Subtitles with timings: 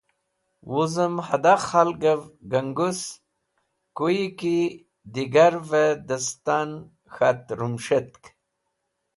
[0.71, 2.99] Wuzẽm hada khalgev gangus
[3.97, 4.57] kuyvẽ ki
[5.13, 6.69] degarvẽ destan
[7.13, 8.09] k̃hat rũmũs̃hẽt.